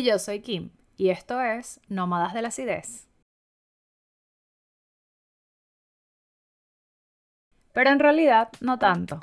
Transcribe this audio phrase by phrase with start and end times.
[0.00, 3.06] Y yo soy Kim, y esto es Nómadas de la Acidez.
[7.74, 9.20] Pero en realidad no tanto.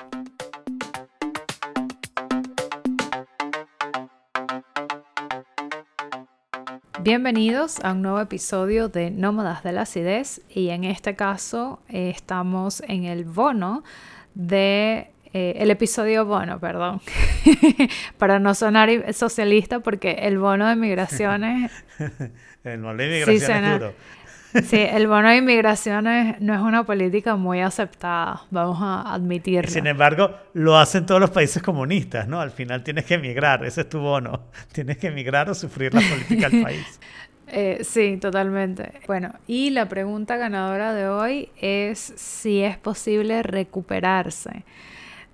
[7.02, 12.12] Bienvenidos a un nuevo episodio de Nómadas de la Acidez y en este caso eh,
[12.12, 13.84] estamos en el bono
[14.36, 17.02] de eh, el episodio bono, perdón,
[18.18, 21.72] para no sonar socialista porque el bono de migraciones...
[22.64, 23.94] el bono de migraciones duro.
[24.64, 29.70] Sí, el bono de inmigraciones no es una política muy aceptada, vamos a admitirlo.
[29.70, 32.40] Sin embargo, lo hacen todos los países comunistas, ¿no?
[32.40, 34.48] Al final tienes que emigrar, ese es tu bono.
[34.72, 37.00] Tienes que emigrar o sufrir la política del país.
[37.48, 38.94] Eh, sí, totalmente.
[39.08, 44.66] Bueno, y la pregunta ganadora de hoy es si es posible recuperarse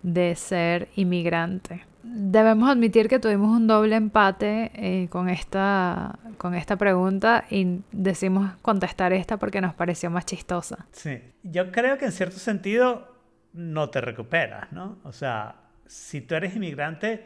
[0.04, 6.76] de ser inmigrante debemos admitir que tuvimos un doble empate eh, con, esta, con esta
[6.76, 10.86] pregunta y decimos contestar esta porque nos pareció más chistosa.
[10.92, 13.08] Sí, yo creo que en cierto sentido
[13.54, 15.00] no te recuperas, ¿no?
[15.04, 17.26] O sea, si tú eres inmigrante,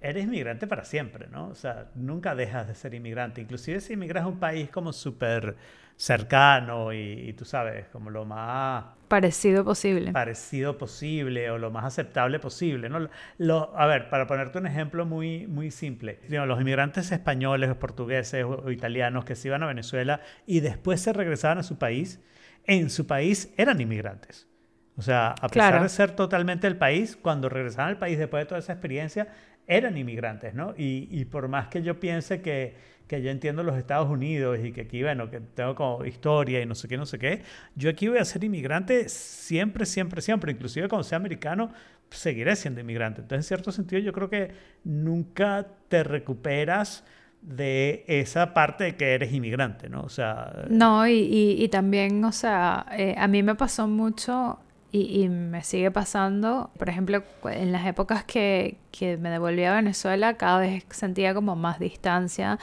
[0.00, 1.48] eres inmigrante para siempre, ¿no?
[1.48, 3.40] O sea, nunca dejas de ser inmigrante.
[3.40, 5.56] Inclusive si emigras a un país como súper
[5.96, 8.84] cercano y, tú sabes, como lo más...
[9.08, 10.12] Parecido posible.
[10.12, 12.88] Parecido posible o lo más aceptable posible.
[12.88, 13.08] ¿no?
[13.38, 16.20] Lo, a ver, para ponerte un ejemplo muy, muy simple.
[16.28, 21.12] los inmigrantes españoles, o portugueses o, italianos que se iban a Venezuela y después se
[21.12, 22.20] regresaban a su país,
[22.64, 24.48] en su país eran inmigrantes.
[24.96, 28.46] O sea, a pesar de ser totalmente el país, cuando regresaban al país después de
[28.46, 29.28] toda esa experiencia,
[29.66, 30.74] eran inmigrantes, ¿no?
[30.76, 34.72] Y, y por más que yo piense que que yo entiendo los Estados Unidos y
[34.72, 37.42] que aquí, bueno, que tengo como historia y no sé qué, no sé qué,
[37.74, 41.70] yo aquí voy a ser inmigrante siempre, siempre, siempre, inclusive cuando sea americano,
[42.10, 43.20] seguiré siendo inmigrante.
[43.20, 44.52] Entonces, en cierto sentido, yo creo que
[44.84, 47.04] nunca te recuperas
[47.42, 50.02] de esa parte de que eres inmigrante, ¿no?
[50.02, 50.64] O sea...
[50.70, 54.58] No, y, y, también, o sea, eh, a mí me pasó mucho
[54.90, 59.74] y, y, me sigue pasando, por ejemplo, en las épocas que, que me devolví a
[59.74, 62.58] Venezuela, cada vez sentía como más distancia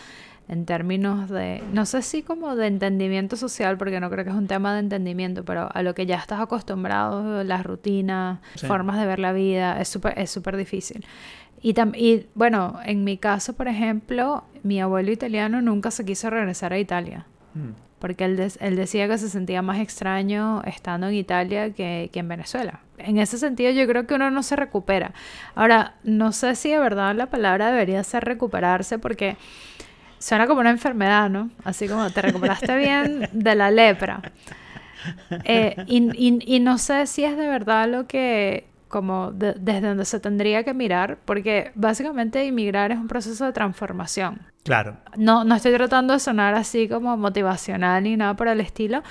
[0.48, 4.36] en términos de, no sé si como de entendimiento social, porque no creo que es
[4.36, 9.06] un tema de entendimiento, pero a lo que ya estás acostumbrado, las rutinas, formas de
[9.06, 11.06] ver la vida, es súper es super difícil.
[11.62, 16.74] Y, y bueno, en mi caso, por ejemplo, mi abuelo italiano nunca se quiso regresar
[16.74, 17.26] a Italia.
[17.54, 17.72] Hmm.
[18.00, 22.28] Porque él, él, decía que se sentía más extraño estando en Italia que, que en
[22.28, 22.80] Venezuela.
[22.98, 25.14] En ese sentido, yo creo que uno no se recupera.
[25.54, 29.38] Ahora, no sé si de verdad la palabra debería ser recuperarse, porque
[30.22, 31.50] Suena como una enfermedad, ¿no?
[31.64, 34.22] Así como te recuperaste bien de la lepra.
[35.46, 40.64] Eh, y, no sé si es de verdad lo que, como desde donde se tendría
[40.64, 44.44] que mirar, porque básicamente inmigrar es un proceso de transformación.
[44.64, 44.98] Claro.
[45.18, 49.02] No, no estoy tratando de sonar así como motivacional ni nada por el estilo,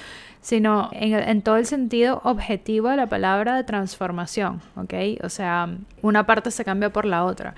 [0.40, 4.94] sino en, en, todo el sentido objetivo de la palabra de transformación, ¿ok?
[5.24, 5.68] O sea,
[6.02, 7.54] una parte se cambia por la otra.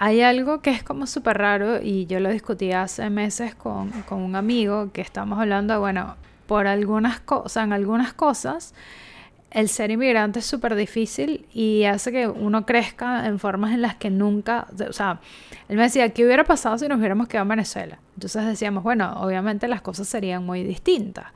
[0.00, 4.22] Hay algo que es como súper raro y yo lo discutí hace meses con, con
[4.22, 6.14] un amigo que estamos hablando, bueno,
[6.46, 8.74] por algunas cosas, en algunas cosas,
[9.50, 13.96] el ser inmigrante es súper difícil y hace que uno crezca en formas en las
[13.96, 15.20] que nunca, o sea,
[15.68, 17.98] él me decía, ¿qué hubiera pasado si nos hubiéramos quedado en Venezuela?
[18.14, 21.26] Entonces decíamos, bueno, obviamente las cosas serían muy distintas,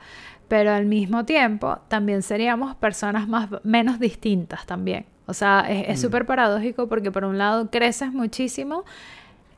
[0.47, 5.05] pero al mismo tiempo también seríamos personas más, menos distintas también.
[5.25, 6.01] O sea, es mm.
[6.01, 8.83] súper paradójico porque por un lado creces muchísimo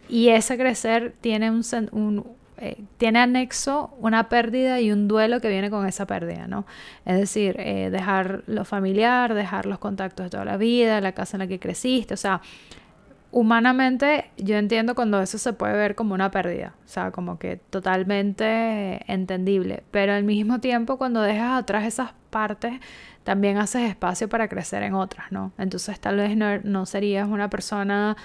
[0.07, 2.25] y ese crecer tiene un, un
[2.57, 6.65] eh, tiene anexo una pérdida y un duelo que viene con esa pérdida, ¿no?
[7.05, 11.35] Es decir, eh, dejar lo familiar, dejar los contactos de toda la vida, la casa
[11.35, 12.41] en la que creciste, o sea,
[13.35, 17.57] humanamente yo entiendo cuando eso se puede ver como una pérdida, o sea, como que
[17.57, 22.79] totalmente entendible, pero al mismo tiempo cuando dejas atrás esas partes,
[23.25, 25.51] también haces espacio para crecer en otras, ¿no?
[25.57, 28.15] Entonces tal vez no, no serías una persona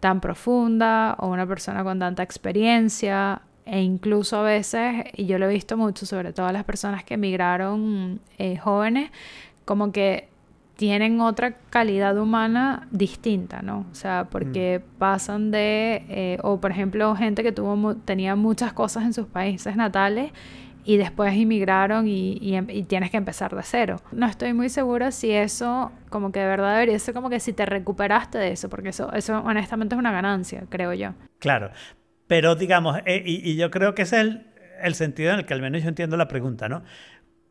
[0.00, 5.46] tan profunda o una persona con tanta experiencia e incluso a veces, y yo lo
[5.46, 9.12] he visto mucho, sobre todo las personas que emigraron eh, jóvenes,
[9.64, 10.28] como que
[10.76, 13.86] tienen otra calidad humana distinta, ¿no?
[13.90, 14.98] O sea, porque mm.
[14.98, 19.74] pasan de, eh, o por ejemplo, gente que tuvo, tenía muchas cosas en sus países
[19.74, 20.32] natales
[20.84, 23.96] y después inmigraron y, em, y, tienes que empezar de cero.
[24.12, 27.52] No estoy muy segura si eso, como que de verdad debería ser como que si
[27.52, 31.14] te recuperaste de eso, porque eso, eso honestamente es una ganancia, creo yo.
[31.40, 31.70] Claro,
[32.28, 34.46] pero digamos, eh, y, y, yo creo que ese es el,
[34.82, 36.84] el sentido en el que al menos yo entiendo la pregunta, ¿no?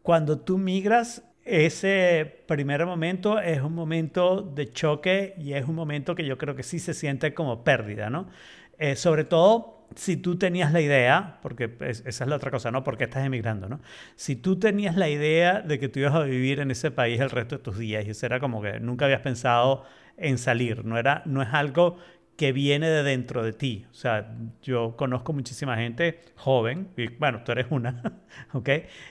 [0.01, 6.15] Cuando tú migras, ese primer momento es un momento de choque y es un momento
[6.15, 8.27] que yo creo que sí se siente como pérdida, ¿no?
[8.79, 12.83] Eh, sobre todo si tú tenías la idea, porque esa es la otra cosa, ¿no?
[12.83, 13.79] Porque estás emigrando, ¿no?
[14.15, 17.29] Si tú tenías la idea de que tú ibas a vivir en ese país el
[17.29, 19.83] resto de tus días y eso era como que nunca habías pensado
[20.17, 21.97] en salir, no, era, no es algo
[22.37, 23.85] que viene de dentro de ti.
[23.91, 28.19] O sea, yo conozco muchísima gente joven, y bueno, tú eres una,
[28.53, 28.69] ¿ok?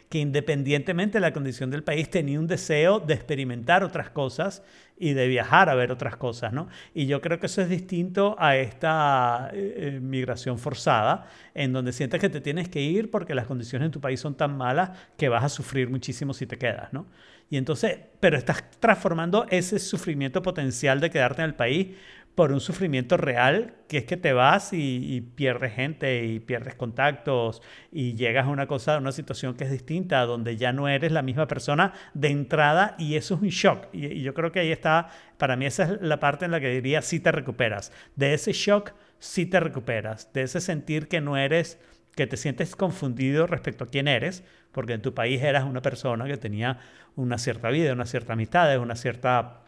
[0.09, 4.63] Que independientemente de la condición del país tenía un deseo de experimentar otras cosas
[4.97, 6.69] y de viajar a ver otras cosas, ¿no?
[6.93, 11.93] Y yo creo que eso es distinto a esta eh, eh, migración forzada, en donde
[11.93, 14.91] sientes que te tienes que ir porque las condiciones en tu país son tan malas
[15.17, 17.07] que vas a sufrir muchísimo si te quedas, ¿no?
[17.51, 21.89] Y entonces, pero estás transformando ese sufrimiento potencial de quedarte en el país
[22.35, 27.63] por un sufrimiento real, que es que te vas y, pierdes gente y pierdes contactos
[27.93, 31.13] y llegas a una cosa, a una situación que es distinta, donde ya no eres
[31.13, 33.87] la misma persona de entrada y eso es un shock.
[33.93, 35.09] Y, yo creo que ahí está,
[35.39, 37.93] para mí esa es la parte en la que diría sí te recuperas.
[38.17, 41.79] De ese shock sí te recuperas, de ese sentir que no eres,
[42.17, 44.43] que te sientes confundido respecto a quién eres,
[44.73, 46.79] porque en tu país eras una persona que tenía
[47.15, 49.64] una cierta vida, una cierta amistad, una cierta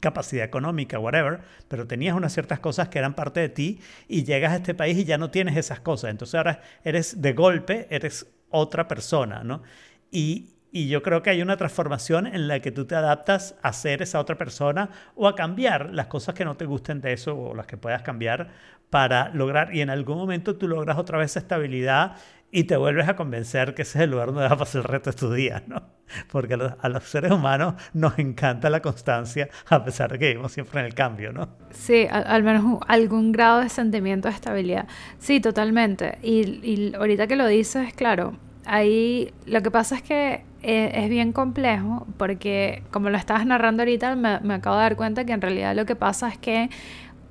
[0.00, 4.52] capacidad económica, whatever, pero tenías unas ciertas cosas que eran parte de ti y llegas
[4.52, 6.10] a este país y ya no tienes esas cosas.
[6.10, 9.62] Entonces ahora eres de golpe, eres otra persona, ¿no?
[10.10, 13.72] Y, y yo creo que hay una transformación en la que tú te adaptas a
[13.74, 17.36] ser esa otra persona o a cambiar las cosas que no te gusten de eso
[17.36, 18.48] o las que puedas cambiar
[18.88, 22.16] para lograr, y en algún momento tú logras otra vez estabilidad
[22.50, 24.88] y te vuelves a convencer que ese es el lugar donde vas a pasar el
[24.88, 25.82] resto de tu día, ¿no?
[26.30, 30.80] Porque a los, seres humanos nos encanta la constancia a pesar de que vivimos siempre
[30.80, 31.48] en el cambio, ¿no?
[31.70, 34.86] Sí, al, menos algún grado de sentimiento de estabilidad.
[35.18, 36.18] Sí, totalmente.
[36.22, 41.10] Y, y ahorita que lo dices, claro, ahí lo que pasa es que eh, es
[41.10, 45.32] bien complejo porque como lo estabas narrando ahorita me, me, acabo de dar cuenta que
[45.32, 46.70] en realidad lo que pasa es que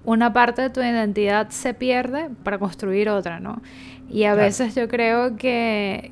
[0.03, 3.61] una parte de tu identidad se pierde para construir otra, ¿no?
[4.09, 6.11] Y a veces yo creo que,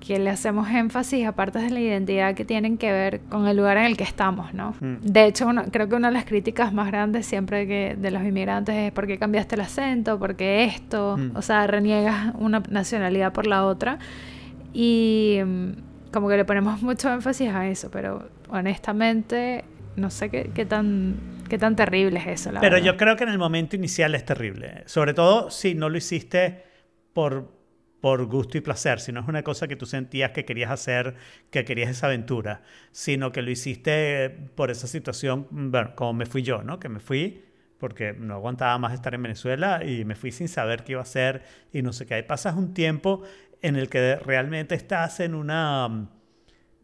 [0.00, 3.56] que le hacemos énfasis a partes de la identidad que tienen que ver con el
[3.56, 4.74] lugar en el que estamos, ¿no?
[4.80, 4.96] Mm.
[5.00, 8.74] De hecho, creo que una de las críticas más grandes siempre que de los inmigrantes
[8.74, 10.18] es ¿por qué cambiaste el acento?
[10.18, 11.16] ¿por qué esto?
[11.16, 11.36] Mm.
[11.36, 13.98] O sea, reniegas una nacionalidad por la otra.
[14.72, 19.64] Y mm, como que le ponemos mucho énfasis a eso, pero honestamente
[19.96, 21.16] no sé qué, qué tan
[21.48, 22.52] qué tan terrible es eso.
[22.60, 25.98] pero yo creo que en el momento inicial es terrible, sobre todo si no lo
[25.98, 26.62] hiciste
[27.12, 27.60] por
[28.00, 31.16] por gusto y placer, si no es una cosa que tú sentías que querías hacer,
[31.50, 32.62] que querías esa aventura,
[32.92, 36.80] sino que lo hiciste por esa situación, bueno, como me fui yo, ¿no?
[36.80, 37.44] Que me fui
[37.78, 41.04] porque no aguantaba más estar en Venezuela y me fui sin saber qué iba a
[41.04, 41.42] hacer
[41.72, 42.14] y no sé qué.
[42.14, 43.22] Ahí pasas un tiempo
[43.62, 46.08] en el que realmente estás en una,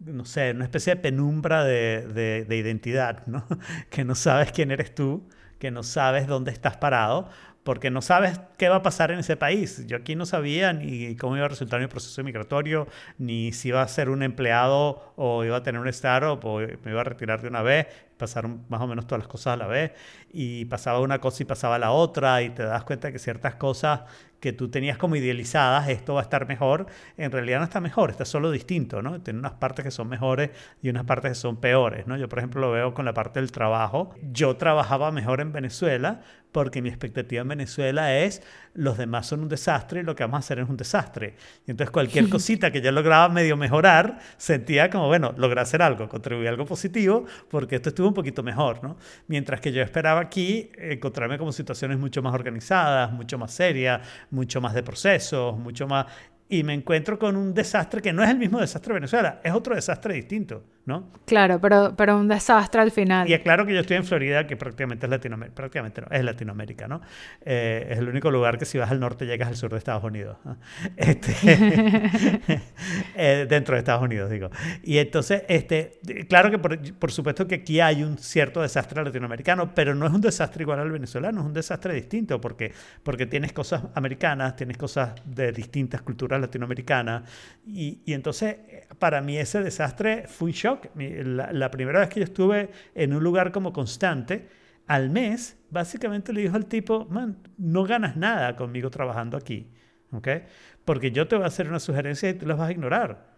[0.01, 3.47] no sé, una especie de penumbra de, de, identidad, ¿no?
[3.91, 5.29] que no sabes quién eres tú,
[5.59, 7.29] que no sabes dónde estás parado,
[7.67, 9.85] porque no sabes qué va a pasar en ese país.
[9.89, 12.87] Yo aquí no sabía ni cómo iba a resultar mi proceso migratorio,
[13.19, 16.91] ni si iba a ser un empleado o iba a tener un startup o me
[16.93, 17.89] iba a retirar de una vez.
[18.17, 19.93] Pasaron más o menos todas las cosas a la vez
[20.33, 24.03] y pasaba una cosa y pasaba la otra y te das cuenta que ciertas cosas
[24.47, 28.11] que tú tenías como idealizadas, esto va a estar mejor, en realidad no está mejor,
[28.11, 29.21] está solo distinto, ¿no?
[29.21, 30.51] Tiene unas partes que son mejores
[30.81, 32.17] y unas partes que son peores, ¿no?
[32.17, 34.15] Yo, por ejemplo, lo veo con la parte del trabajo.
[34.31, 36.21] Yo trabajaba mejor en Venezuela
[36.53, 38.41] porque mi expectativa en Venezuela es
[38.73, 41.35] los demás son un desastre y lo que vamos a hacer es un desastre.
[41.67, 46.09] Y entonces cualquier cosita que yo lograba medio mejorar, sentía como, bueno, logré hacer algo,
[46.09, 48.97] contribuí algo positivo porque esto estuvo un poquito mejor, ¿no?
[49.27, 54.07] Mientras que yo esperaba aquí encontrarme como situaciones mucho más organizadas, mucho más serias,
[54.37, 56.07] mucho más de procesos, mucho más
[56.49, 59.53] y me encuentro con un desastre que no es el mismo desastre de Venezuela, es
[59.53, 61.11] otro desastre distinto, ¿no?
[61.27, 63.29] Claro, pero, pero un desastre al final.
[63.29, 66.25] Y es claro que yo estoy en Florida, que prácticamente es Latinoamérica, prácticamente no, es
[66.25, 67.01] Latinoamérica, ¿no?
[67.45, 70.05] Eh, es el único lugar que si vas al norte llegas al sur de Estados
[70.05, 70.39] Unidos,
[70.97, 71.35] este,
[73.17, 74.49] eh, dentro de Estados Unidos, digo.
[74.85, 79.75] Y entonces, este, claro que por, por, supuesto que aquí hay un cierto desastre latinoamericano,
[79.75, 83.53] pero no es un desastre igual al venezolano, es un desastre distinto, porque, porque tienes
[83.53, 87.25] cosas americanas, tienes cosas de distintas culturas latinoamericana.
[87.67, 88.57] Y, y, entonces,
[89.01, 90.76] para mí ese desastre fue un shock.
[90.95, 94.49] La, primera vez que yo estuve en un lugar como constante,
[94.87, 99.69] al mes, básicamente le dijo al tipo, man, no ganas nada conmigo trabajando aquí.
[100.13, 100.29] ¿ok?
[100.85, 103.37] Porque yo te voy a hacer una sugerencia y tú las vas a ignorar.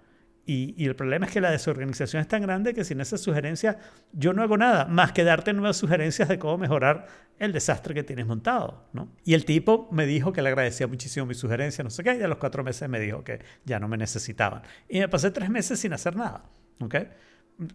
[0.50, 3.76] Y, el problema es que la desorganización es tan grande que sin esa sugerencia
[4.14, 7.06] yo no hago nada más que darte nuevas sugerencias de cómo mejorar
[7.38, 8.88] el desastre que tienes montado.
[8.94, 9.12] ¿no?
[9.24, 12.22] Y el tipo me dijo que le agradecía muchísimo mi sugerencia, no sé qué, y
[12.22, 14.62] a los cuatro meses me dijo que ya no me necesitaban.
[14.88, 16.44] Y me pasé tres meses sin hacer nada.
[16.80, 17.08] ¿Okay?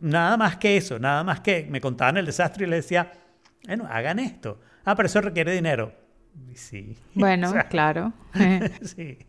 [0.02, 3.12] Nada más que eso, nada más que me contaban el desastre y le decía,
[3.66, 4.60] bueno, hagan esto.
[4.86, 5.94] Ah, pero eso requiere dinero.
[6.54, 6.98] Sí.
[7.16, 8.14] Bueno, claro.
[8.82, 9.20] sí.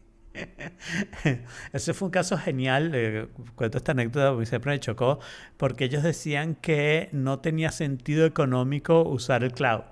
[1.73, 5.21] Ese fue un caso genial, eh, cuento esta anécdota porque siempre me chocó,
[5.57, 9.83] porque ellos decían que no tenía sentido económico usar el cloud,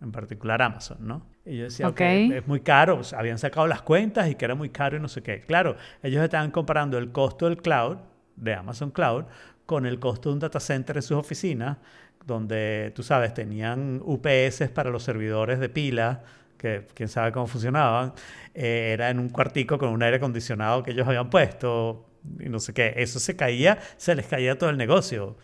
[0.00, 1.26] en particular Amazon, ¿no?
[1.44, 4.70] Y yo decía, que es muy caro, habían sacado las cuentas y que era muy
[4.70, 5.40] caro y no sé qué.
[5.40, 7.98] Claro, ellos estaban comparando el costo del cloud,
[8.40, 9.24] de Amazon Cloud,
[9.66, 11.78] con el costo de un data center en sus oficinas,
[12.26, 16.22] donde, tú sabes, tenían UPS para los servidores de pila,
[16.56, 18.12] que quién sabe cómo funcionaban,
[18.54, 22.06] eh, era en un cuartico con un aire acondicionado que ellos habían puesto
[22.38, 22.94] y no sé qué.
[22.96, 25.38] Eso se caía, se les caía todo el negocio.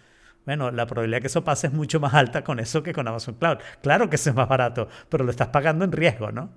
[0.45, 3.35] Bueno, la probabilidad que eso pase es mucho más alta con eso que con Amazon
[3.35, 3.59] Cloud.
[3.83, 6.50] Claro que eso es más barato, pero lo estás pagando en riesgo, ¿no?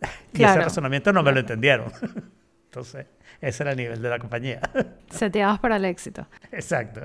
[0.32, 1.90] Y ese razonamiento no me lo entendieron.
[2.74, 3.06] Entonces,
[3.40, 4.60] ese era el nivel de la compañía.
[5.10, 6.26] Seteados para el éxito.
[6.50, 7.02] Exacto.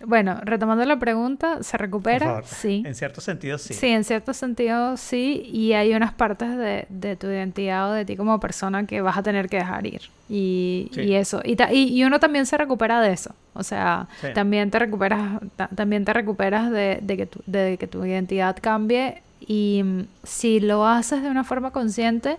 [0.00, 2.42] Bueno, retomando la pregunta, ¿se recupera?
[2.42, 2.82] Sí.
[2.86, 3.74] En cierto sentido, sí.
[3.74, 5.42] Sí, en cierto sentido, sí.
[5.52, 9.22] Y hay unas partes de, tu identidad o de ti como persona que vas a
[9.22, 10.02] tener que dejar ir.
[10.30, 11.42] Y, eso.
[11.44, 13.34] Y, y, uno también se recupera de eso.
[13.52, 15.40] O sea, también te recuperas,
[15.74, 19.20] también te recuperas de, que tu, de que tu identidad cambie.
[19.40, 22.38] Y mm, si lo haces de una forma consciente,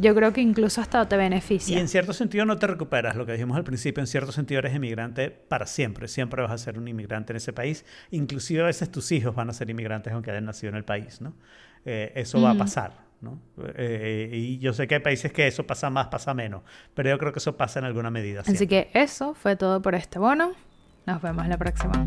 [0.00, 1.76] yo creo que incluso hasta te beneficia.
[1.76, 4.60] Y en cierto sentido no te recuperas, lo que dijimos al principio, en cierto sentido
[4.60, 8.66] eres inmigrante para siempre, siempre vas a ser un inmigrante en ese país, inclusive a
[8.66, 11.34] veces tus hijos van a ser inmigrantes aunque hayan nacido en el país, ¿no?
[11.84, 13.38] Eh, eso va a pasar, ¿no?
[13.76, 16.62] Eh, y yo sé que hay países que eso pasa más, pasa menos,
[16.94, 18.40] pero yo creo que eso pasa en alguna medida.
[18.40, 20.52] Así que eso fue todo por este bono,
[21.06, 22.04] nos vemos la próxima.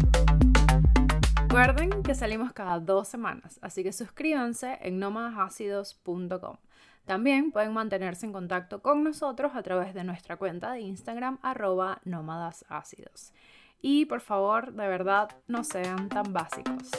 [1.42, 6.58] Recuerden que salimos cada dos semanas, así que suscríbanse en nomadasácidos.com.
[7.06, 12.00] También pueden mantenerse en contacto con nosotros a través de nuestra cuenta de Instagram arroba
[12.06, 13.34] nómadas ácidos.
[13.82, 16.92] Y por favor, de verdad, no sean tan básicos.